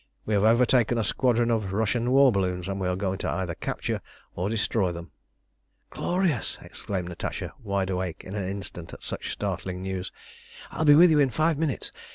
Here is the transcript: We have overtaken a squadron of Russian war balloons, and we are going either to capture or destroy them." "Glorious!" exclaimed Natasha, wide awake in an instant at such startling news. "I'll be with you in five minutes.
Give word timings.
We 0.25 0.33
have 0.33 0.43
overtaken 0.43 0.97
a 0.97 1.03
squadron 1.03 1.51
of 1.51 1.73
Russian 1.73 2.09
war 2.09 2.31
balloons, 2.31 2.67
and 2.67 2.79
we 2.81 2.87
are 2.87 2.95
going 2.95 3.23
either 3.23 3.53
to 3.53 3.59
capture 3.59 4.01
or 4.33 4.49
destroy 4.49 4.91
them." 4.91 5.11
"Glorious!" 5.91 6.57
exclaimed 6.59 7.07
Natasha, 7.09 7.53
wide 7.61 7.91
awake 7.91 8.23
in 8.23 8.33
an 8.33 8.47
instant 8.49 8.93
at 8.95 9.03
such 9.03 9.31
startling 9.31 9.83
news. 9.83 10.11
"I'll 10.71 10.85
be 10.85 10.95
with 10.95 11.11
you 11.11 11.19
in 11.19 11.29
five 11.29 11.59
minutes. 11.59 11.91